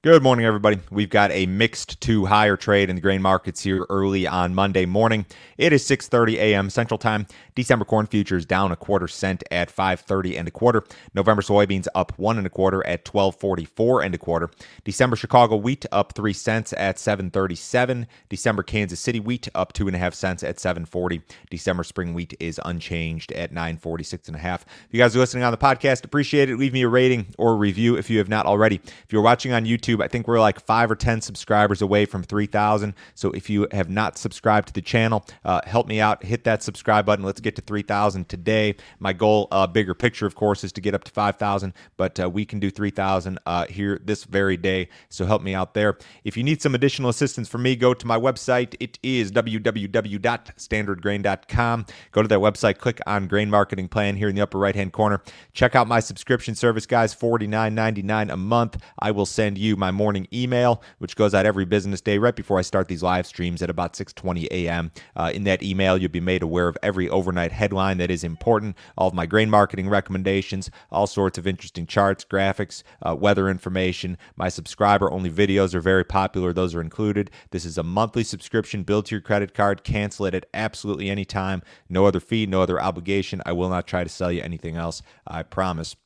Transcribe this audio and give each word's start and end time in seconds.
Good 0.00 0.22
morning, 0.22 0.46
everybody. 0.46 0.78
We've 0.92 1.10
got 1.10 1.32
a 1.32 1.46
mixed 1.46 2.00
to 2.02 2.26
higher 2.26 2.56
trade 2.56 2.88
in 2.88 2.94
the 2.94 3.02
grain 3.02 3.20
markets 3.20 3.64
here 3.64 3.84
early 3.90 4.28
on 4.28 4.54
Monday 4.54 4.86
morning. 4.86 5.26
It 5.56 5.72
is 5.72 5.84
6:30 5.88 6.34
a.m. 6.36 6.70
Central 6.70 6.98
Time. 6.98 7.26
December 7.56 7.84
corn 7.84 8.06
futures 8.06 8.46
down 8.46 8.70
a 8.70 8.76
quarter 8.76 9.08
cent 9.08 9.42
at 9.50 9.74
5:30 9.74 10.38
and 10.38 10.46
a 10.46 10.52
quarter. 10.52 10.84
November 11.14 11.42
soybeans 11.42 11.88
up 11.96 12.12
one 12.16 12.38
and 12.38 12.46
a 12.46 12.50
quarter 12.50 12.86
at 12.86 13.04
12:44 13.04 14.04
and 14.04 14.14
a 14.14 14.18
quarter. 14.18 14.50
December 14.84 15.16
Chicago 15.16 15.56
wheat 15.56 15.84
up 15.90 16.12
three 16.12 16.32
cents 16.32 16.72
at 16.74 16.96
7:37. 17.00 18.06
December 18.28 18.62
Kansas 18.62 19.00
City 19.00 19.18
wheat 19.18 19.48
up 19.52 19.72
two 19.72 19.88
and 19.88 19.96
a 19.96 19.98
half 19.98 20.14
cents 20.14 20.44
at 20.44 20.60
7:40. 20.60 21.22
December 21.50 21.82
spring 21.82 22.14
wheat 22.14 22.34
is 22.38 22.60
unchanged 22.64 23.32
at 23.32 23.52
9:46 23.52 24.28
and 24.28 24.36
a 24.36 24.38
half. 24.38 24.62
If 24.62 24.92
you 24.92 25.00
guys 25.00 25.16
are 25.16 25.18
listening 25.18 25.42
on 25.42 25.50
the 25.50 25.58
podcast, 25.58 26.04
appreciate 26.04 26.48
it. 26.48 26.56
Leave 26.56 26.72
me 26.72 26.82
a 26.82 26.88
rating 26.88 27.34
or 27.36 27.54
a 27.54 27.56
review 27.56 27.96
if 27.96 28.08
you 28.08 28.18
have 28.18 28.28
not 28.28 28.46
already. 28.46 28.76
If 28.76 29.12
you're 29.12 29.22
watching 29.22 29.52
on 29.52 29.64
YouTube 29.64 29.87
YouTube. 29.88 30.02
I 30.02 30.08
think 30.08 30.26
we're 30.26 30.40
like 30.40 30.60
five 30.60 30.90
or 30.90 30.96
10 30.96 31.20
subscribers 31.20 31.82
away 31.82 32.04
from 32.04 32.22
3,000. 32.22 32.94
So 33.14 33.30
if 33.32 33.50
you 33.50 33.66
have 33.72 33.90
not 33.90 34.16
subscribed 34.18 34.68
to 34.68 34.74
the 34.74 34.82
channel, 34.82 35.24
uh, 35.44 35.60
help 35.64 35.86
me 35.86 36.00
out. 36.00 36.24
Hit 36.24 36.44
that 36.44 36.62
subscribe 36.62 37.04
button. 37.06 37.24
Let's 37.24 37.40
get 37.40 37.56
to 37.56 37.62
3,000 37.62 38.28
today. 38.28 38.76
My 38.98 39.12
goal, 39.12 39.48
uh, 39.50 39.66
bigger 39.66 39.94
picture, 39.94 40.26
of 40.26 40.34
course, 40.34 40.64
is 40.64 40.72
to 40.72 40.80
get 40.80 40.94
up 40.94 41.04
to 41.04 41.12
5,000, 41.12 41.74
but 41.96 42.18
uh, 42.20 42.30
we 42.30 42.44
can 42.44 42.60
do 42.60 42.70
3,000 42.70 43.38
uh, 43.46 43.66
here 43.66 44.00
this 44.04 44.24
very 44.24 44.56
day. 44.56 44.88
So 45.08 45.26
help 45.26 45.42
me 45.42 45.54
out 45.54 45.74
there. 45.74 45.98
If 46.24 46.36
you 46.36 46.42
need 46.42 46.60
some 46.62 46.74
additional 46.74 47.10
assistance 47.10 47.48
from 47.48 47.62
me, 47.62 47.76
go 47.76 47.94
to 47.94 48.06
my 48.06 48.18
website. 48.18 48.74
It 48.80 48.98
is 49.02 49.30
www.standardgrain.com. 49.32 51.86
Go 52.12 52.22
to 52.22 52.28
that 52.28 52.38
website, 52.38 52.78
click 52.78 53.00
on 53.06 53.26
Grain 53.26 53.50
Marketing 53.50 53.88
Plan 53.88 54.16
here 54.16 54.28
in 54.28 54.34
the 54.34 54.42
upper 54.42 54.58
right 54.58 54.74
hand 54.74 54.92
corner. 54.92 55.22
Check 55.52 55.74
out 55.74 55.88
my 55.88 56.00
subscription 56.00 56.54
service, 56.54 56.86
guys, 56.86 57.14
$49.99 57.14 58.32
a 58.32 58.36
month. 58.36 58.78
I 58.98 59.10
will 59.10 59.26
send 59.26 59.58
you 59.58 59.76
my 59.78 59.90
morning 59.90 60.28
email, 60.32 60.82
which 60.98 61.16
goes 61.16 61.34
out 61.34 61.46
every 61.46 61.64
business 61.64 62.00
day 62.00 62.18
right 62.18 62.36
before 62.36 62.58
I 62.58 62.62
start 62.62 62.88
these 62.88 63.02
live 63.02 63.26
streams 63.26 63.62
at 63.62 63.70
about 63.70 63.94
6:20 63.94 64.46
a.m. 64.50 64.90
Uh, 65.16 65.30
in 65.32 65.44
that 65.44 65.62
email, 65.62 65.96
you'll 65.96 66.10
be 66.10 66.20
made 66.20 66.42
aware 66.42 66.68
of 66.68 66.76
every 66.82 67.08
overnight 67.08 67.52
headline 67.52 67.98
that 67.98 68.10
is 68.10 68.24
important, 68.24 68.76
all 68.96 69.08
of 69.08 69.14
my 69.14 69.26
grain 69.26 69.48
marketing 69.48 69.88
recommendations, 69.88 70.70
all 70.90 71.06
sorts 71.06 71.38
of 71.38 71.46
interesting 71.46 71.86
charts, 71.86 72.24
graphics, 72.24 72.82
uh, 73.02 73.14
weather 73.14 73.48
information. 73.48 74.18
My 74.36 74.48
subscriber-only 74.48 75.30
videos 75.30 75.74
are 75.74 75.80
very 75.80 76.04
popular; 76.04 76.52
those 76.52 76.74
are 76.74 76.80
included. 76.80 77.30
This 77.50 77.64
is 77.64 77.78
a 77.78 77.82
monthly 77.82 78.24
subscription 78.24 78.82
billed 78.82 79.06
to 79.06 79.14
your 79.14 79.22
credit 79.22 79.54
card. 79.54 79.84
Cancel 79.84 80.26
it 80.26 80.34
at 80.34 80.46
absolutely 80.52 81.08
any 81.08 81.24
time. 81.24 81.62
No 81.88 82.06
other 82.06 82.20
fee, 82.20 82.46
no 82.46 82.60
other 82.62 82.80
obligation. 82.80 83.40
I 83.46 83.52
will 83.52 83.68
not 83.68 83.86
try 83.86 84.02
to 84.02 84.10
sell 84.10 84.32
you 84.32 84.42
anything 84.42 84.76
else. 84.76 85.02
I 85.26 85.44
promise. 85.44 85.96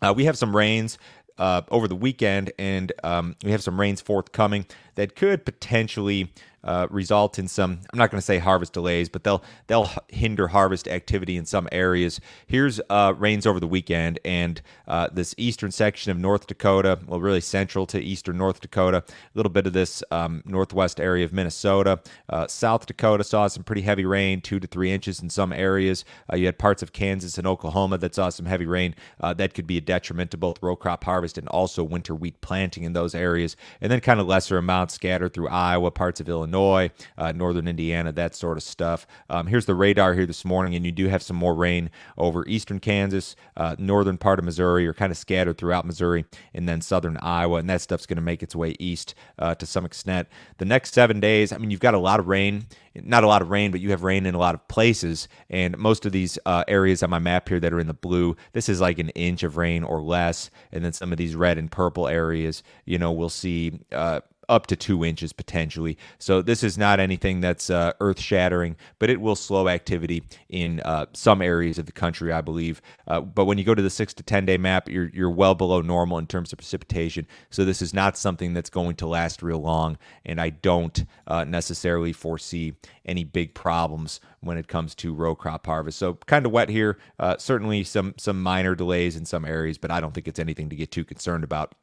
Uh, 0.00 0.14
we 0.14 0.26
have 0.26 0.38
some 0.38 0.54
rains 0.54 0.98
uh, 1.38 1.62
over 1.70 1.88
the 1.88 1.96
weekend, 1.96 2.52
and 2.58 2.92
um, 3.02 3.36
we 3.44 3.50
have 3.50 3.62
some 3.62 3.78
rains 3.78 4.00
forthcoming 4.00 4.66
that 4.96 5.14
could 5.16 5.44
potentially 5.44 6.32
uh, 6.64 6.86
result 6.90 7.38
in 7.38 7.48
some. 7.48 7.80
I'm 7.92 7.98
not 7.98 8.10
going 8.10 8.18
to 8.18 8.24
say 8.24 8.38
harvest 8.38 8.72
delays, 8.72 9.08
but 9.08 9.24
they'll 9.24 9.42
they'll 9.68 9.88
hinder 10.08 10.48
harvest 10.48 10.88
activity 10.88 11.36
in 11.36 11.46
some 11.46 11.68
areas. 11.72 12.20
Here's 12.46 12.80
uh, 12.90 13.14
rains 13.16 13.46
over 13.46 13.60
the 13.60 13.66
weekend, 13.66 14.18
and 14.24 14.60
uh, 14.86 15.08
this 15.12 15.34
eastern 15.38 15.70
section 15.70 16.10
of 16.10 16.18
North 16.18 16.46
Dakota, 16.46 16.98
well, 17.06 17.20
really 17.20 17.40
central 17.40 17.86
to 17.86 18.00
eastern 18.00 18.38
North 18.38 18.60
Dakota, 18.60 19.04
a 19.06 19.12
little 19.34 19.50
bit 19.50 19.66
of 19.66 19.72
this 19.72 20.02
um, 20.10 20.42
northwest 20.44 21.00
area 21.00 21.24
of 21.24 21.32
Minnesota, 21.32 22.00
uh, 22.28 22.46
South 22.46 22.86
Dakota 22.86 23.24
saw 23.24 23.46
some 23.46 23.62
pretty 23.62 23.82
heavy 23.82 24.04
rain, 24.04 24.40
two 24.40 24.60
to 24.60 24.66
three 24.66 24.92
inches 24.92 25.22
in 25.22 25.30
some 25.30 25.52
areas. 25.52 26.04
Uh, 26.30 26.36
you 26.36 26.46
had 26.46 26.58
parts 26.58 26.82
of 26.82 26.92
Kansas 26.92 27.38
and 27.38 27.46
Oklahoma 27.46 27.98
that 27.98 28.14
saw 28.14 28.28
some 28.28 28.46
heavy 28.46 28.66
rain. 28.66 28.94
That 29.20 29.54
could 29.54 29.66
be 29.66 29.76
a 29.76 29.80
detriment 29.80 30.30
to 30.32 30.36
both 30.36 30.62
row 30.62 30.74
crop 30.76 31.04
harvest 31.04 31.38
and 31.38 31.48
also 31.48 31.84
winter 31.84 32.14
wheat 32.14 32.40
planting 32.40 32.82
in 32.82 32.92
those 32.92 33.14
areas, 33.14 33.56
and 33.80 33.92
then 33.92 34.00
kind 34.00 34.20
of 34.20 34.26
lesser 34.26 34.58
amounts 34.58 34.94
scattered 34.94 35.32
through 35.32 35.48
Iowa, 35.48 35.90
parts 35.90 36.20
of 36.20 36.28
Illinois. 36.28 36.57
Illinois, 36.58 36.90
uh, 37.16 37.32
northern 37.32 37.68
Indiana, 37.68 38.12
that 38.12 38.34
sort 38.34 38.56
of 38.56 38.62
stuff. 38.62 39.06
Um, 39.30 39.46
here's 39.46 39.66
the 39.66 39.74
radar 39.74 40.14
here 40.14 40.26
this 40.26 40.44
morning, 40.44 40.74
and 40.74 40.84
you 40.84 40.92
do 40.92 41.08
have 41.08 41.22
some 41.22 41.36
more 41.36 41.54
rain 41.54 41.90
over 42.16 42.46
eastern 42.46 42.80
Kansas, 42.80 43.36
uh, 43.56 43.76
northern 43.78 44.18
part 44.18 44.38
of 44.38 44.44
Missouri, 44.44 44.86
or 44.86 44.94
kind 44.94 45.12
of 45.12 45.16
scattered 45.16 45.58
throughout 45.58 45.86
Missouri, 45.86 46.24
and 46.54 46.68
then 46.68 46.80
southern 46.80 47.16
Iowa, 47.18 47.58
and 47.58 47.70
that 47.70 47.80
stuff's 47.80 48.06
going 48.06 48.16
to 48.16 48.22
make 48.22 48.42
its 48.42 48.56
way 48.56 48.74
east 48.78 49.14
uh, 49.38 49.54
to 49.54 49.66
some 49.66 49.84
extent. 49.84 50.28
The 50.58 50.64
next 50.64 50.94
seven 50.94 51.20
days, 51.20 51.52
I 51.52 51.58
mean, 51.58 51.70
you've 51.70 51.80
got 51.80 51.94
a 51.94 51.98
lot 51.98 52.20
of 52.20 52.26
rain, 52.26 52.66
not 52.94 53.24
a 53.24 53.28
lot 53.28 53.42
of 53.42 53.50
rain, 53.50 53.70
but 53.70 53.80
you 53.80 53.90
have 53.90 54.02
rain 54.02 54.26
in 54.26 54.34
a 54.34 54.38
lot 54.38 54.54
of 54.54 54.66
places, 54.68 55.28
and 55.48 55.78
most 55.78 56.06
of 56.06 56.12
these 56.12 56.38
uh, 56.44 56.64
areas 56.66 57.02
on 57.02 57.10
my 57.10 57.18
map 57.18 57.48
here 57.48 57.60
that 57.60 57.72
are 57.72 57.80
in 57.80 57.86
the 57.86 57.94
blue, 57.94 58.36
this 58.52 58.68
is 58.68 58.80
like 58.80 58.98
an 58.98 59.10
inch 59.10 59.42
of 59.42 59.56
rain 59.56 59.84
or 59.84 60.02
less, 60.02 60.50
and 60.72 60.84
then 60.84 60.92
some 60.92 61.12
of 61.12 61.18
these 61.18 61.36
red 61.36 61.58
and 61.58 61.70
purple 61.70 62.08
areas, 62.08 62.62
you 62.84 62.98
know, 62.98 63.12
we'll 63.12 63.28
see 63.28 63.78
uh, 63.92 64.20
up 64.48 64.66
to 64.66 64.76
two 64.76 65.04
inches 65.04 65.32
potentially. 65.32 65.98
So 66.18 66.42
this 66.42 66.62
is 66.62 66.78
not 66.78 67.00
anything 67.00 67.40
that's 67.40 67.70
uh, 67.70 67.92
earth 68.00 68.20
shattering, 68.20 68.76
but 68.98 69.10
it 69.10 69.20
will 69.20 69.36
slow 69.36 69.68
activity 69.68 70.22
in 70.48 70.80
uh, 70.80 71.06
some 71.12 71.42
areas 71.42 71.78
of 71.78 71.86
the 71.86 71.92
country, 71.92 72.32
I 72.32 72.40
believe. 72.40 72.80
Uh, 73.06 73.20
but 73.20 73.44
when 73.44 73.58
you 73.58 73.64
go 73.64 73.74
to 73.74 73.82
the 73.82 73.90
six 73.90 74.14
to 74.14 74.22
10 74.22 74.46
day 74.46 74.58
map, 74.58 74.88
you're, 74.88 75.10
you're 75.12 75.30
well 75.30 75.54
below 75.54 75.80
normal 75.80 76.18
in 76.18 76.26
terms 76.26 76.52
of 76.52 76.58
precipitation. 76.58 77.26
So 77.50 77.64
this 77.64 77.82
is 77.82 77.92
not 77.92 78.16
something 78.16 78.54
that's 78.54 78.70
going 78.70 78.96
to 78.96 79.06
last 79.06 79.42
real 79.42 79.60
long. 79.60 79.98
And 80.24 80.40
I 80.40 80.50
don't 80.50 81.04
uh, 81.26 81.44
necessarily 81.44 82.12
foresee 82.12 82.74
any 83.04 83.24
big 83.24 83.54
problems 83.54 84.20
when 84.40 84.58
it 84.58 84.68
comes 84.68 84.94
to 84.96 85.14
row 85.14 85.34
crop 85.34 85.66
harvest. 85.66 85.98
So 85.98 86.14
kind 86.26 86.46
of 86.46 86.52
wet 86.52 86.68
here. 86.68 86.98
Uh, 87.18 87.36
certainly 87.38 87.84
some 87.84 88.14
some 88.18 88.42
minor 88.42 88.74
delays 88.74 89.16
in 89.16 89.24
some 89.24 89.44
areas, 89.44 89.78
but 89.78 89.90
I 89.90 90.00
don't 90.00 90.14
think 90.14 90.28
it's 90.28 90.38
anything 90.38 90.68
to 90.70 90.76
get 90.76 90.90
too 90.90 91.04
concerned 91.04 91.44
about. 91.44 91.74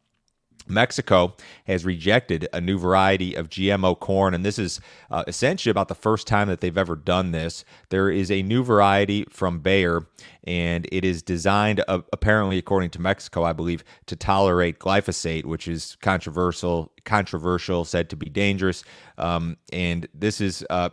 Mexico 0.68 1.36
has 1.66 1.86
rejected 1.86 2.48
a 2.54 2.62
new 2.62 2.78
variety 2.78 3.36
of 3.36 3.50
GMO 3.50 4.00
corn, 4.00 4.34
and 4.34 4.46
this 4.46 4.60
is 4.60 4.80
uh, 5.12 5.24
essentially 5.28 5.72
about 5.72 5.88
the 5.88 5.96
first 5.96 6.28
time 6.28 6.48
that 6.48 6.62
they've 6.62 6.78
ever 6.78 6.96
done 6.96 7.32
this. 7.32 7.66
There 7.90 8.10
is 8.10 8.32
a 8.32 8.42
new 8.42 8.64
variety 8.64 9.26
from 9.30 9.60
Bayer, 9.60 10.08
and 10.44 10.88
it 10.92 11.06
is 11.06 11.22
designed, 11.22 11.84
uh, 11.88 12.02
apparently, 12.14 12.58
according 12.58 12.92
to 12.92 13.02
Mexico, 13.02 13.44
I 13.44 13.54
believe, 13.54 13.84
to 14.08 14.16
tolerate 14.16 14.80
glyphosate, 14.80 15.46
which 15.46 15.68
is 15.68 15.98
controversial. 16.02 16.92
Controversial, 17.06 17.86
said 17.86 18.10
to 18.10 18.16
be 18.16 18.30
dangerous, 18.32 18.84
um, 19.20 19.58
and 19.72 20.08
this 20.16 20.42
is 20.42 20.66
uh, 20.72 20.90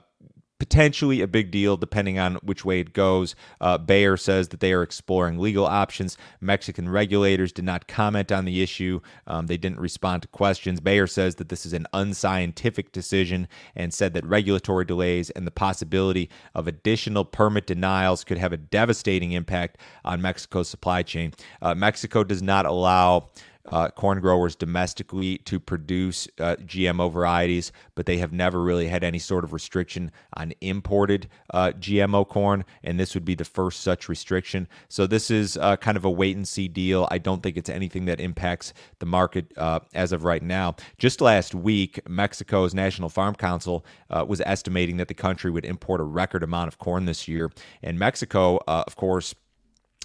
potentially 0.63 1.21
a 1.21 1.27
big 1.27 1.51
deal 1.51 1.77
depending 1.77 2.21
on 2.21 2.37
which 2.37 2.65
way 2.65 2.79
it 2.79 2.93
goes. 2.93 3.35
Uh, 3.61 3.77
Bayer 3.77 4.17
says 4.17 4.47
that 4.51 4.61
they 4.61 4.73
are 4.73 4.85
exploring 4.85 5.41
legal 5.41 5.67
options. 5.67 6.17
Mexican 6.41 6.89
regulators 6.89 7.51
did 7.51 7.65
not 7.65 7.89
comment 7.89 8.31
on 8.31 8.45
the 8.45 8.63
issue, 8.63 9.01
um, 9.27 9.49
they 9.49 9.57
didn't 9.57 9.81
respond 9.81 10.23
to 10.23 10.29
questions. 10.29 10.79
Bayer 10.79 11.09
says 11.09 11.35
that 11.35 11.49
this 11.49 11.67
is 11.67 11.73
an 11.73 11.89
unscientific 11.93 12.93
decision 12.93 13.49
and 13.75 13.93
said 13.93 14.15
that 14.15 14.25
regulatory 14.25 14.85
delays 14.85 15.31
and 15.31 15.49
the 15.49 15.51
possibility 15.51 16.31
of 16.55 16.69
additional 16.69 17.25
permit 17.25 17.67
denials 17.67 18.23
could 18.23 18.39
have 18.39 18.53
a 18.53 18.57
devastating 18.57 19.33
impact 19.33 19.79
on 20.05 20.23
Mexico's 20.23 20.69
supply 20.69 21.03
chain. 21.03 21.33
Uh, 21.61 21.75
Mexico 21.75 22.23
does 22.23 22.41
not 22.41 22.67
allow 22.67 23.31
uh, 23.67 23.89
corn 23.89 24.21
growers 24.21 24.57
domestically 24.57 25.39
to 25.39 25.61
produce 25.61 26.29
uh, 26.39 26.57
GMO 26.57 27.13
varieties, 27.13 27.73
but 27.95 28.07
they 28.07 28.19
have 28.19 28.33
never 28.33 28.63
really 28.63 28.89
had 28.89 29.05
any 29.05 29.19
sort 29.19 29.45
of 29.45 29.53
restriction 29.53 30.11
on 30.37 30.53
imported 30.61 31.29
uh, 31.51 31.73
GMO 31.79 32.27
corn, 32.27 32.65
and 32.83 32.99
this 32.99 33.15
would 33.15 33.25
be 33.25 33.35
the 33.35 33.45
first 33.45 33.81
such 33.81 34.09
restriction. 34.09 34.69
So 34.89 35.07
this 35.07 35.31
is 35.31 35.57
uh, 35.57 35.77
kind 35.77 35.97
of 35.97 36.05
a 36.05 36.11
wait 36.11 36.37
and 36.37 36.47
see 36.47 36.69
deal. 36.69 37.07
I 37.11 37.19
don't 37.19 37.43
think 37.43 37.57
it's 37.57 37.71
anything 37.71 38.07
that 38.07 38.21
impacts 38.21 38.73
the 38.99 39.07
market 39.07 39.53
uh, 39.57 39.81
as 39.95 40.13
of 40.13 40.25
right 40.25 40.43
now. 40.43 40.77
Just 40.99 41.21
last 41.21 41.55
week, 41.55 42.01
Mexico's 42.09 42.75
National 42.75 43.09
Farm 43.09 43.35
Council 43.35 43.85
uh, 44.11 44.25
was 44.27 44.41
estimating 44.45 44.97
that 44.97 45.09
the 45.09 45.15
country 45.15 45.51
would 45.51 45.65
import 45.65 46.01
a 46.01 46.05
record 46.05 46.43
amount 46.43 46.69
of 46.69 46.79
corn 46.79 47.05
this 47.05 47.29
year, 47.29 47.51
and 47.83 47.99
Mexico, 47.99 48.59
of 48.67 48.97
course 48.97 49.35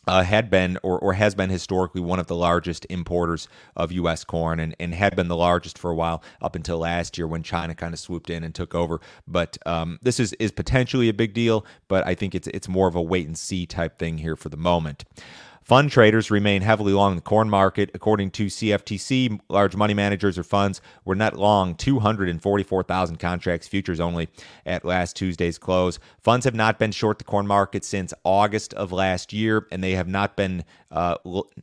uh, 0.07 0.23
had 0.23 0.50
been 0.50 0.78
or, 0.84 0.97
or 0.97 1.13
has 1.13 1.35
been 1.35 1.50
historically 1.50 2.01
one 2.01 2.19
of 2.19 2.28
the 2.28 2.35
largest 2.35 2.85
importers 2.90 3.47
of 3.75 3.91
U.S. 3.91 4.23
corn 4.23 4.59
and, 4.59 4.75
and 4.79 4.94
had 4.94 5.16
been 5.16 5.28
the 5.28 5.35
largest 5.35 5.77
for 5.77 5.92
a 5.92 5.95
while 5.95 6.24
up 6.42 6.56
until 6.56 6.80
last 6.80 7.18
year 7.18 7.27
when 7.27 7.44
China 7.44 7.75
kind 7.75 7.94
of 7.94 8.00
swooped 8.00 8.30
in 8.30 8.44
and 8.44 8.56
took 8.56 8.74
over. 8.74 9.01
But 9.27 9.57
um, 9.65 10.00
this 10.01 10.19
is, 10.19 10.33
is 10.33 10.51
potentially 10.51 11.09
a 11.09 11.13
big 11.13 11.33
deal, 11.33 11.65
but 11.88 12.06
I 12.07 12.15
think 12.15 12.33
it's, 12.33 12.48
it's 12.48 12.68
more 12.68 12.88
of 12.88 12.95
a 12.95 13.01
wait 13.01 13.27
and 13.27 13.38
see 13.38 13.65
type 13.65 14.00
thing 14.00 14.18
here 14.18 14.36
for 14.36 14.50
the 14.50 14.57
moment. 14.57 15.04
Fund 15.67 15.91
traders 15.91 16.31
remain 16.31 16.61
heavily 16.61 16.93
long 16.93 17.17
the 17.17 17.21
corn 17.21 17.49
market. 17.49 17.91
According 17.93 18.31
to 18.31 18.45
CFTC, 18.45 19.37
large 19.49 19.75
money 19.75 19.93
managers 19.93 20.37
or 20.37 20.43
funds 20.45 20.79
were 21.03 21.13
net 21.13 21.37
long 21.37 21.75
244,000 21.75 23.17
contracts, 23.17 23.67
futures 23.67 23.99
only, 23.99 24.29
at 24.65 24.85
last 24.85 25.17
Tuesday's 25.17 25.57
close. 25.57 25.99
Funds 26.21 26.45
have 26.45 26.55
not 26.55 26.79
been 26.79 26.93
short 26.93 27.17
the 27.17 27.25
corn 27.25 27.45
market 27.45 27.83
since 27.83 28.13
August 28.23 28.73
of 28.75 28.93
last 28.93 29.33
year, 29.33 29.67
and 29.69 29.83
they 29.83 29.91
have 29.91 30.07
not 30.07 30.37
been 30.37 30.63
uh, 30.89 31.17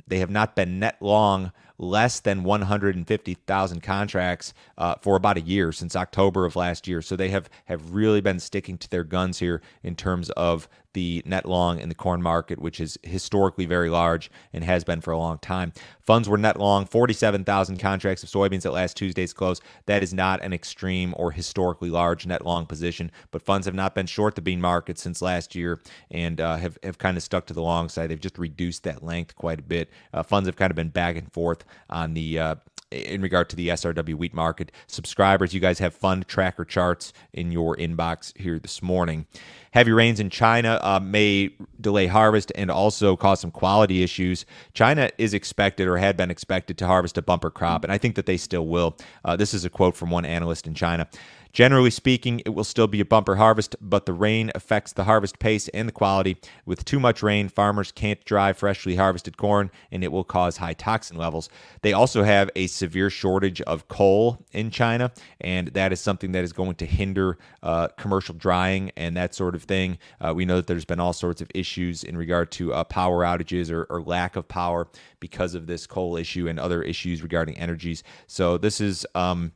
they 0.07 0.19
have 0.19 0.29
not 0.29 0.55
been 0.55 0.79
net 0.79 0.99
long 1.01 1.51
less 1.79 2.21
than 2.21 2.45
150,000 2.45 3.83
contracts 3.83 4.55
uh, 4.79 4.95
for 5.01 5.17
about 5.17 5.39
a 5.39 5.41
year 5.41 5.73
since 5.73 5.97
October 5.97 6.45
of 6.45 6.57
last 6.57 6.87
year. 6.87 7.03
So 7.03 7.17
they 7.17 7.31
have 7.31 7.49
have 7.65 7.95
really 7.95 8.21
been 8.21 8.39
sticking 8.39 8.77
to 8.79 8.91
their 8.91 9.03
guns 9.03 9.39
here 9.39 9.63
in 9.83 9.97
terms 9.97 10.29
of 10.31 10.69
the 10.95 11.23
net 11.27 11.47
long 11.47 11.79
in 11.79 11.89
the 11.89 11.95
corn 11.95 12.23
market, 12.23 12.59
which 12.59 12.81
is 12.81 12.99
historically 13.03 13.67
very 13.67 13.91
large 13.91 14.31
and 14.53 14.65
has 14.65 14.85
been 14.85 15.01
for 15.01 15.11
a 15.11 15.19
long 15.19 15.39
time. 15.39 15.73
Funds 16.01 16.29
were 16.29 16.39
net 16.39 16.59
long 16.59 16.87
47,000 16.87 17.79
contracts 17.79 18.23
of 18.23 18.29
soybeans 18.29 18.65
at 18.65 18.73
last 18.73 18.97
Tuesday's 18.97 19.33
close. 19.33 19.61
That 19.87 20.03
is 20.03 20.15
not 20.15 20.43
an 20.43 20.53
extreme 20.53 21.15
or 21.17 21.33
historically 21.33 21.91
large 21.91 22.27
net 22.27 22.45
long 22.45 22.67
position, 22.67 23.11
but 23.31 23.43
funds 23.43 23.67
have 23.67 23.75
not 23.75 23.95
been 23.95 24.07
short 24.07 24.35
the 24.35 24.43
bean 24.43 24.61
market 24.61 24.99
since 24.99 25.21
last 25.21 25.55
year 25.55 25.81
and 26.11 26.41
uh, 26.41 26.57
have, 26.57 26.79
have 26.83 26.99
kind 26.99 27.17
of 27.17 27.23
stuck 27.23 27.47
to 27.47 27.55
the 27.55 27.63
long 27.63 27.89
side. 27.89 28.11
They've 28.11 28.21
just 28.21 28.39
reduced 28.39 28.85
that 28.85 29.03
length 29.03 29.37
quite 29.37 29.59
a 29.59 29.63
bit. 29.63 29.91
Uh, 30.13 30.23
funds 30.23 30.47
have 30.49 30.57
kind 30.57 30.71
of 30.71 30.77
been 30.77 30.89
back 30.89 31.17
and 31.17 31.33
forth 31.33 31.65
on 31.91 32.15
the 32.15 32.39
uh, 32.39 32.55
in 32.95 33.21
regard 33.21 33.49
to 33.51 33.57
the 33.57 33.69
SRW 33.69 34.15
wheat 34.15 34.35
market. 34.35 34.73
Subscribers, 34.87 35.53
you 35.53 35.61
guys 35.61 35.79
have 35.79 35.95
fund 35.95 36.27
tracker 36.29 36.65
charts 36.65 37.13
in 37.33 37.53
your 37.53 37.77
inbox 37.77 38.37
here 38.39 38.59
this 38.59 38.83
morning. 38.83 39.27
Heavy 39.73 39.91
rains 39.91 40.21
in 40.21 40.31
China 40.31 40.79
uh, 40.83 41.01
may 41.01 41.51
delay 41.81 42.07
harvest 42.07 42.53
and 42.55 42.71
also 42.71 43.17
cause 43.17 43.41
some 43.41 43.51
quality 43.51 44.05
issues. 44.05 44.47
China 44.73 45.11
is 45.19 45.35
expected 45.35 45.89
or 45.89 45.97
had 45.97 46.17
been 46.17 46.31
expected 46.31 46.79
to 46.79 46.87
harvest 46.87 47.19
a 47.19 47.23
bumper 47.23 47.51
crop, 47.51 47.83
and 47.83 47.93
I 47.93 47.99
think 47.99 48.15
that 48.15 48.27
they 48.27 48.37
still 48.37 48.67
will. 48.69 48.97
Uh, 49.25 49.35
this 49.35 49.53
is 49.53 49.65
a 49.65 49.71
quote 49.71 49.97
from 49.97 50.11
one 50.11 50.25
analyst 50.25 50.69
in 50.69 50.75
China. 50.75 51.09
Generally 51.55 51.93
speaking, 51.93 52.43
it 52.45 52.49
will 52.49 52.65
still 52.65 52.89
be 52.89 53.01
a 53.01 53.05
bumper 53.05 53.37
harvest, 53.37 53.77
but 53.81 54.07
the 54.07 54.13
rain 54.13 54.51
affects 54.57 54.93
the 54.93 55.05
harvest 55.05 55.39
pace 55.39 55.69
and 55.69 55.87
the 55.87 55.93
quality. 55.93 56.37
With 56.67 56.85
too 56.85 56.99
much 56.99 57.23
rain, 57.23 57.49
farmers 57.49 57.93
can't 57.93 58.25
dry 58.25 58.53
freshly 58.53 58.97
harvested 58.97 59.37
corn, 59.37 59.71
and 59.93 60.03
it 60.03 60.11
will 60.11 60.25
cause 60.25 60.57
high 60.57 60.73
toxin 60.73 61.17
levels. 61.17 61.49
They 61.83 61.93
also 61.93 62.25
have 62.25 62.51
a 62.57 62.67
severe 62.85 63.09
shortage 63.09 63.63
of 63.63 63.89
coal 63.89 64.45
in 64.53 64.71
China, 64.71 65.11
and 65.41 65.69
that 65.69 65.91
is 65.91 66.01
something 66.01 66.33
that 66.33 66.45
is 66.45 66.53
going 66.53 66.75
to 66.75 66.85
hinder 66.85 67.39
uh, 67.63 67.89
commercial 67.97 68.35
drying 68.35 68.93
and 68.95 69.17
that 69.17 69.35
sort 69.35 69.55
of 69.55 69.63
thing. 69.63 69.97
Uh, 70.21 70.35
we 70.35 70.45
know 70.45 70.57
that 70.57 70.67
there's 70.67 70.85
been 70.85 71.01
all 71.01 71.15
sorts 71.15 71.41
of 71.41 71.49
issues 71.55 72.05
in 72.05 72.15
regard 72.15 72.51
to 72.51 72.75
uh, 72.75 72.85
power 72.85 73.25
outages 73.25 73.71
or, 73.71 73.85
or 73.85 74.03
lack 74.03 74.37
of 74.37 74.47
power 74.47 74.87
because 75.19 75.55
of 75.55 75.67
this 75.67 75.87
coal 75.87 76.15
issue 76.15 76.47
and 76.47 76.61
other 76.61 76.83
issues 76.83 77.23
regarding 77.23 77.57
energies. 77.57 78.03
So 78.27 78.59
this 78.59 78.81
is. 78.81 79.07
Um, 79.15 79.53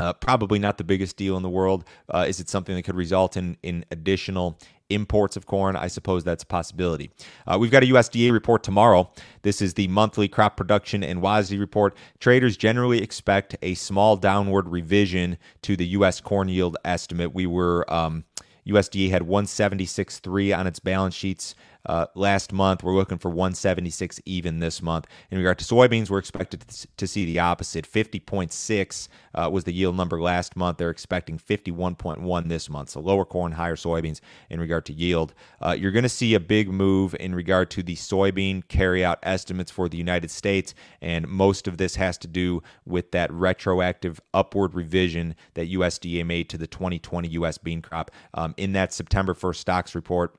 uh, 0.00 0.12
probably 0.12 0.60
not 0.60 0.78
the 0.78 0.84
biggest 0.84 1.16
deal 1.16 1.36
in 1.36 1.42
the 1.42 1.48
world. 1.48 1.84
Uh, 2.08 2.24
is 2.28 2.38
it 2.38 2.48
something 2.48 2.76
that 2.76 2.82
could 2.84 2.94
result 2.94 3.36
in 3.36 3.56
in 3.64 3.84
additional 3.90 4.56
imports 4.90 5.36
of 5.36 5.46
corn? 5.46 5.76
I 5.76 5.88
suppose 5.88 6.24
that's 6.24 6.42
a 6.42 6.46
possibility. 6.46 7.10
Uh, 7.46 7.58
we've 7.58 7.70
got 7.70 7.82
a 7.82 7.86
USDA 7.86 8.32
report 8.32 8.62
tomorrow. 8.62 9.10
This 9.42 9.60
is 9.60 9.74
the 9.74 9.88
monthly 9.88 10.28
crop 10.28 10.56
production 10.56 11.02
and 11.02 11.20
WASDE 11.20 11.58
report. 11.58 11.96
Traders 12.20 12.56
generally 12.56 13.02
expect 13.02 13.56
a 13.62 13.74
small 13.74 14.16
downward 14.16 14.68
revision 14.68 15.38
to 15.62 15.76
the 15.76 15.86
U.S. 15.88 16.20
corn 16.20 16.48
yield 16.48 16.76
estimate. 16.84 17.34
We 17.34 17.46
were 17.46 17.90
um, 17.92 18.24
USDA 18.66 19.10
had 19.10 19.22
176.3 19.22 20.56
on 20.56 20.66
its 20.66 20.78
balance 20.78 21.14
sheets 21.14 21.54
uh, 21.86 22.06
last 22.14 22.52
month. 22.52 22.82
We're 22.82 22.94
looking 22.94 23.18
for 23.18 23.28
176 23.30 24.20
even 24.24 24.58
this 24.60 24.82
month. 24.82 25.06
In 25.30 25.38
regard 25.38 25.58
to 25.58 25.64
soybeans, 25.64 26.10
we're 26.10 26.18
expected 26.18 26.64
to 26.96 27.06
see 27.06 27.24
the 27.24 27.38
opposite. 27.38 27.90
50.6 27.90 29.08
uh, 29.34 29.50
was 29.50 29.64
the 29.64 29.72
yield 29.72 29.96
number 29.96 30.20
last 30.20 30.56
month. 30.56 30.78
They're 30.78 30.90
expecting 30.90 31.38
51.1 31.38 32.48
this 32.48 32.68
month. 32.68 32.90
So 32.90 33.00
lower 33.00 33.24
corn, 33.24 33.52
higher 33.52 33.76
soybeans 33.76 34.20
in 34.50 34.60
regard 34.60 34.84
to 34.86 34.92
yield. 34.92 35.34
Uh, 35.60 35.76
you're 35.78 35.92
going 35.92 36.02
to 36.02 36.08
see 36.08 36.34
a 36.34 36.40
big 36.40 36.70
move 36.70 37.14
in 37.18 37.34
regard 37.34 37.70
to 37.72 37.82
the 37.82 37.96
soybean 37.96 38.64
carryout 38.64 39.16
estimates 39.22 39.70
for 39.70 39.88
the 39.88 39.96
United 39.96 40.30
States, 40.30 40.74
and 41.00 41.26
most 41.28 41.68
of 41.68 41.78
this 41.78 41.96
has 41.96 42.18
to 42.18 42.28
do 42.28 42.62
with 42.84 43.12
that 43.12 43.32
retroactive 43.32 44.20
upward 44.34 44.74
revision 44.74 45.34
that 45.54 45.70
USDA 45.70 46.24
made 46.26 46.48
to 46.50 46.58
the 46.58 46.66
2020 46.66 47.28
U.S. 47.28 47.58
bean 47.58 47.82
crop. 47.82 48.10
Um, 48.34 48.54
in 48.56 48.72
that 48.72 48.92
September 48.92 49.34
1st 49.34 49.56
stocks 49.56 49.94
report, 49.94 50.36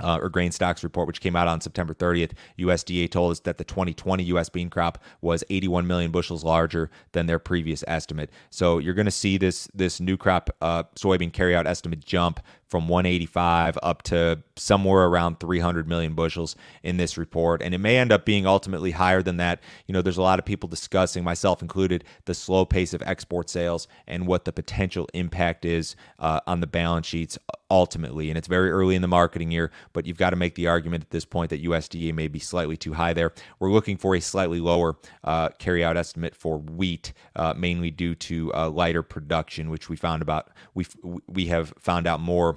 uh, 0.00 0.18
or 0.20 0.28
grain 0.28 0.52
stocks 0.52 0.82
report, 0.82 1.06
which 1.06 1.20
came 1.20 1.36
out 1.36 1.48
on 1.48 1.60
September 1.60 1.94
30th, 1.94 2.32
USDA 2.58 3.10
told 3.10 3.32
us 3.32 3.40
that 3.40 3.58
the 3.58 3.64
2020 3.64 4.22
U.S. 4.24 4.48
bean 4.48 4.70
crop 4.70 4.98
was 5.20 5.44
81 5.50 5.86
million 5.86 6.10
bushels 6.10 6.44
larger 6.44 6.90
than 7.12 7.26
their 7.26 7.38
previous 7.38 7.84
estimate. 7.86 8.30
So 8.50 8.78
you're 8.78 8.94
going 8.94 9.06
to 9.06 9.10
see 9.10 9.36
this 9.36 9.68
this 9.74 10.00
new 10.00 10.16
crop 10.16 10.50
uh, 10.60 10.84
soybean 10.96 11.32
carryout 11.32 11.66
estimate 11.66 12.04
jump 12.04 12.40
from 12.72 12.88
185 12.88 13.78
up 13.82 14.02
to 14.02 14.42
somewhere 14.56 15.04
around 15.04 15.38
300 15.38 15.86
million 15.86 16.14
bushels 16.14 16.56
in 16.82 16.96
this 16.96 17.18
report. 17.18 17.60
And 17.60 17.74
it 17.74 17.78
may 17.78 17.98
end 17.98 18.10
up 18.10 18.24
being 18.24 18.46
ultimately 18.46 18.92
higher 18.92 19.22
than 19.22 19.36
that. 19.36 19.60
You 19.86 19.92
know, 19.92 20.00
there's 20.00 20.16
a 20.16 20.22
lot 20.22 20.38
of 20.38 20.46
people 20.46 20.70
discussing, 20.70 21.22
myself 21.22 21.60
included, 21.60 22.02
the 22.24 22.32
slow 22.32 22.64
pace 22.64 22.94
of 22.94 23.02
export 23.02 23.50
sales 23.50 23.88
and 24.06 24.26
what 24.26 24.46
the 24.46 24.54
potential 24.54 25.06
impact 25.12 25.66
is 25.66 25.96
uh, 26.18 26.40
on 26.46 26.60
the 26.60 26.66
balance 26.66 27.06
sheets 27.06 27.38
ultimately. 27.70 28.30
And 28.30 28.38
it's 28.38 28.48
very 28.48 28.70
early 28.70 28.94
in 28.94 29.02
the 29.02 29.08
marketing 29.08 29.50
year, 29.50 29.70
but 29.92 30.06
you've 30.06 30.16
got 30.16 30.30
to 30.30 30.36
make 30.36 30.54
the 30.54 30.66
argument 30.66 31.04
at 31.04 31.10
this 31.10 31.26
point 31.26 31.50
that 31.50 31.62
USDA 31.62 32.14
may 32.14 32.28
be 32.28 32.38
slightly 32.38 32.78
too 32.78 32.94
high 32.94 33.12
there. 33.12 33.32
We're 33.58 33.70
looking 33.70 33.98
for 33.98 34.14
a 34.14 34.20
slightly 34.20 34.60
lower 34.60 34.96
uh, 35.24 35.50
carryout 35.58 35.96
estimate 35.96 36.34
for 36.34 36.58
wheat, 36.58 37.12
uh, 37.36 37.52
mainly 37.54 37.90
due 37.90 38.14
to 38.14 38.52
uh, 38.54 38.70
lighter 38.70 39.02
production, 39.02 39.68
which 39.68 39.90
we 39.90 39.96
found 39.96 40.22
about 40.22 40.50
we 40.74 40.86
we 41.26 41.46
have 41.46 41.72
found 41.78 42.06
out 42.06 42.20
more 42.20 42.56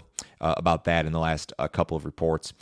about 0.57 0.83
that 0.85 1.05
in 1.05 1.11
the 1.11 1.19
last 1.19 1.51
uh, 1.57 1.67
couple 1.67 1.97
of 1.97 2.05
reports. 2.05 2.53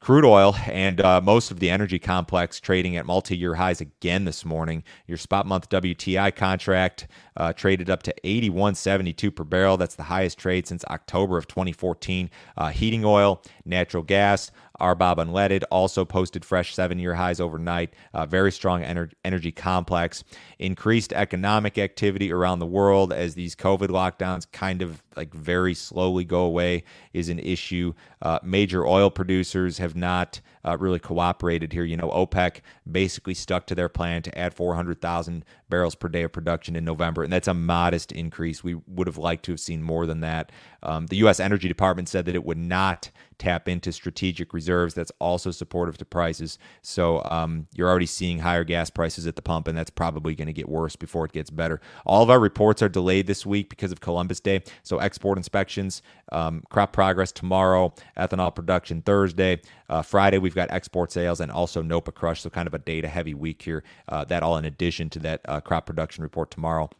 Crude 0.00 0.24
oil 0.24 0.54
and 0.66 1.00
uh, 1.00 1.20
most 1.20 1.50
of 1.50 1.58
the 1.58 1.70
energy 1.70 1.98
complex 1.98 2.60
trading 2.60 2.96
at 2.96 3.04
multi 3.04 3.36
year 3.36 3.56
highs 3.56 3.80
again 3.80 4.24
this 4.24 4.44
morning. 4.44 4.84
Your 5.08 5.18
spot 5.18 5.44
month 5.44 5.68
WTI 5.70 6.34
contract 6.36 7.08
uh, 7.38 7.52
traded 7.54 7.88
up 7.88 8.02
to 8.02 8.14
81.72 8.24 9.34
per 9.34 9.44
barrel. 9.44 9.78
That's 9.78 9.94
the 9.94 10.02
highest 10.02 10.38
trade 10.38 10.66
since 10.66 10.84
October 10.86 11.38
of 11.38 11.46
2014. 11.46 12.28
Uh, 12.56 12.68
heating 12.68 13.04
oil, 13.04 13.42
natural 13.64 14.02
gas, 14.02 14.50
RBOB 14.80 15.16
unleaded 15.16 15.64
also 15.70 16.04
posted 16.04 16.44
fresh 16.44 16.74
seven 16.74 16.98
year 16.98 17.14
highs 17.14 17.40
overnight. 17.40 17.94
Uh, 18.14 18.26
very 18.26 18.52
strong 18.52 18.82
ener- 18.82 19.12
energy 19.24 19.50
complex. 19.50 20.22
Increased 20.58 21.12
economic 21.12 21.78
activity 21.78 22.32
around 22.32 22.58
the 22.58 22.66
world 22.66 23.12
as 23.12 23.34
these 23.34 23.56
COVID 23.56 23.88
lockdowns 23.88 24.50
kind 24.52 24.82
of 24.82 25.02
like 25.16 25.34
very 25.34 25.74
slowly 25.74 26.24
go 26.24 26.42
away 26.42 26.84
is 27.12 27.28
an 27.28 27.38
issue. 27.40 27.92
Uh, 28.22 28.38
major 28.42 28.86
oil 28.86 29.10
producers 29.10 29.78
have 29.78 29.96
not 29.96 30.40
uh, 30.64 30.76
really 30.78 30.98
cooperated 30.98 31.72
here. 31.72 31.84
You 31.84 31.96
know, 31.96 32.10
OPEC 32.10 32.60
basically 32.90 33.34
stuck 33.34 33.66
to 33.66 33.74
their 33.74 33.88
plan 33.88 34.22
to 34.22 34.38
add 34.38 34.54
400,000 34.54 35.44
barrels 35.68 35.94
per 35.94 36.08
day 36.08 36.22
of 36.22 36.32
production 36.32 36.76
in 36.76 36.84
November, 36.84 37.22
and 37.22 37.32
that's 37.32 37.48
a 37.48 37.54
modest 37.54 38.12
increase. 38.12 38.64
We 38.64 38.74
would 38.86 39.06
have 39.06 39.18
liked 39.18 39.44
to 39.46 39.52
have 39.52 39.60
seen 39.60 39.82
more 39.82 40.06
than 40.06 40.20
that. 40.20 40.52
Um, 40.82 41.06
the 41.06 41.16
U.S. 41.18 41.40
Energy 41.40 41.68
Department 41.68 42.08
said 42.08 42.24
that 42.26 42.34
it 42.34 42.44
would 42.44 42.58
not 42.58 43.10
tap 43.38 43.68
into 43.68 43.92
strategic 43.92 44.52
reserves. 44.52 44.94
That's 44.94 45.12
also 45.18 45.50
supportive 45.50 45.98
to 45.98 46.04
prices. 46.04 46.58
So 46.82 47.22
um, 47.24 47.66
you're 47.74 47.88
already 47.88 48.06
seeing 48.06 48.38
higher 48.38 48.64
gas 48.64 48.90
prices 48.90 49.26
at 49.26 49.36
the 49.36 49.42
pump, 49.42 49.68
and 49.68 49.76
that's 49.76 49.90
probably 49.90 50.34
going 50.34 50.46
to 50.46 50.52
get 50.52 50.68
worse 50.68 50.96
before 50.96 51.24
it 51.24 51.32
gets 51.32 51.50
better. 51.50 51.80
All 52.04 52.22
of 52.22 52.30
our 52.30 52.40
reports 52.40 52.82
are 52.82 52.88
delayed 52.88 53.26
this 53.26 53.46
week 53.46 53.68
because 53.68 53.92
of 53.92 54.00
Columbus 54.00 54.40
Day. 54.40 54.62
So 54.82 54.98
export 54.98 55.38
inspections, 55.38 56.02
um, 56.32 56.62
crop 56.70 56.92
progress 56.92 57.32
tomorrow, 57.32 57.94
ethanol 58.16 58.54
production 58.54 59.02
Thursday. 59.02 59.60
Uh, 59.88 60.02
Friday, 60.02 60.38
we've 60.38 60.54
got 60.54 60.70
export 60.70 61.12
sales 61.12 61.40
and 61.40 61.50
also 61.50 61.82
NOPA 61.82 62.12
crush. 62.12 62.42
So 62.42 62.50
kind 62.50 62.66
of 62.66 62.74
a 62.74 62.78
data 62.78 63.08
heavy 63.08 63.34
week 63.34 63.62
here. 63.62 63.84
Uh, 64.08 64.24
that 64.24 64.42
all 64.42 64.56
in 64.56 64.64
addition 64.64 65.10
to 65.10 65.18
that 65.20 65.40
uh, 65.46 65.60
crop 65.60 65.86
production 65.86 66.22
report 66.22 66.50
tomorrow. 66.50 66.90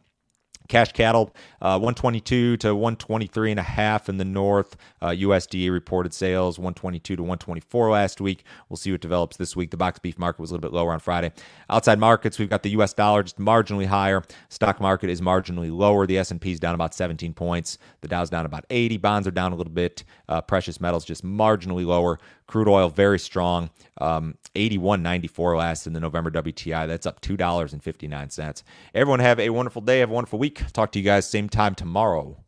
Cash 0.69 0.93
cattle, 0.93 1.35
uh, 1.61 1.79
122 1.79 2.55
to 2.57 2.75
123 2.75 3.51
and 3.51 3.59
a 3.59 3.63
half 3.63 4.07
in 4.07 4.17
the 4.17 4.23
north. 4.23 4.77
Uh, 5.01 5.07
USDA 5.07 5.71
reported 5.71 6.13
sales 6.13 6.59
122 6.59 7.15
to 7.15 7.23
124 7.23 7.89
last 7.89 8.21
week. 8.21 8.43
We'll 8.69 8.77
see 8.77 8.91
what 8.91 9.01
develops 9.01 9.35
this 9.35 9.55
week. 9.55 9.71
The 9.71 9.77
box 9.77 9.97
beef 9.97 10.19
market 10.19 10.39
was 10.39 10.51
a 10.51 10.53
little 10.53 10.69
bit 10.69 10.75
lower 10.75 10.93
on 10.93 10.99
Friday. 10.99 11.31
Outside 11.71 11.97
markets, 11.97 12.37
we've 12.37 12.51
got 12.51 12.61
the 12.61 12.69
U.S. 12.71 12.93
dollar 12.93 13.23
just 13.23 13.39
marginally 13.39 13.87
higher. 13.87 14.21
Stock 14.49 14.79
market 14.79 15.09
is 15.09 15.21
marginally 15.21 15.75
lower. 15.75 16.05
The 16.05 16.19
S&P 16.19 16.51
is 16.51 16.59
down 16.59 16.75
about 16.75 16.93
17 16.93 17.33
points. 17.33 17.79
The 18.01 18.07
Dow's 18.07 18.29
down 18.29 18.45
about 18.45 18.65
80. 18.69 18.97
Bonds 18.97 19.27
are 19.27 19.31
down 19.31 19.51
a 19.51 19.55
little 19.55 19.73
bit. 19.73 20.03
Uh, 20.29 20.39
precious 20.41 20.79
metals 20.79 21.03
just 21.03 21.25
marginally 21.25 21.85
lower. 21.85 22.19
Crude 22.49 22.67
oil 22.67 22.89
very 22.89 23.19
strong, 23.19 23.69
um, 24.01 24.35
81.94 24.55 25.55
last 25.55 25.85
in 25.85 25.93
the 25.93 25.99
November 25.99 26.31
WTI. 26.31 26.87
That's 26.87 27.05
up 27.05 27.21
two 27.21 27.37
dollars 27.37 27.73
and 27.73 27.83
fifty 27.83 28.07
nine 28.07 28.31
cents. 28.31 28.63
Everyone 28.95 29.19
have 29.19 29.39
a 29.39 29.51
wonderful 29.51 29.83
day. 29.83 29.99
Have 29.99 30.09
a 30.09 30.13
wonderful 30.13 30.39
week. 30.39 30.63
Talk 30.73 30.91
to 30.93 30.99
you 30.99 31.05
guys 31.05 31.29
same 31.29 31.47
time 31.47 31.75
tomorrow. 31.75 32.43